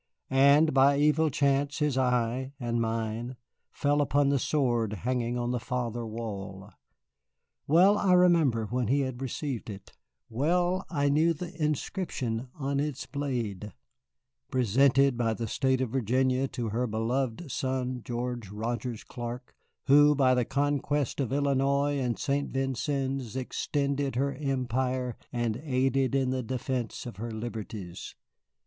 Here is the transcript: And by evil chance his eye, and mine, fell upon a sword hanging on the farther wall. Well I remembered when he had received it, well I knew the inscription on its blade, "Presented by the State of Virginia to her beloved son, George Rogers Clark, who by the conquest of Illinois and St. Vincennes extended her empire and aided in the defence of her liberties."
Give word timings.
And 0.31 0.73
by 0.73 0.97
evil 0.97 1.29
chance 1.29 1.77
his 1.77 1.95
eye, 1.95 2.53
and 2.59 2.81
mine, 2.81 3.35
fell 3.69 4.01
upon 4.01 4.31
a 4.31 4.39
sword 4.39 4.93
hanging 4.93 5.37
on 5.37 5.51
the 5.51 5.59
farther 5.59 6.07
wall. 6.07 6.71
Well 7.67 7.99
I 7.99 8.13
remembered 8.13 8.71
when 8.71 8.87
he 8.87 9.01
had 9.01 9.21
received 9.21 9.69
it, 9.69 9.93
well 10.27 10.87
I 10.89 11.07
knew 11.09 11.35
the 11.35 11.53
inscription 11.61 12.47
on 12.55 12.79
its 12.79 13.05
blade, 13.05 13.73
"Presented 14.49 15.17
by 15.17 15.35
the 15.35 15.47
State 15.47 15.81
of 15.81 15.91
Virginia 15.91 16.47
to 16.47 16.69
her 16.69 16.87
beloved 16.87 17.51
son, 17.51 18.01
George 18.03 18.49
Rogers 18.49 19.03
Clark, 19.03 19.53
who 19.85 20.15
by 20.15 20.33
the 20.33 20.45
conquest 20.45 21.19
of 21.19 21.31
Illinois 21.31 21.99
and 21.99 22.17
St. 22.17 22.49
Vincennes 22.49 23.35
extended 23.35 24.15
her 24.15 24.33
empire 24.33 25.15
and 25.31 25.57
aided 25.63 26.15
in 26.15 26.31
the 26.31 26.41
defence 26.41 27.05
of 27.05 27.17
her 27.17 27.29
liberties." 27.29 28.15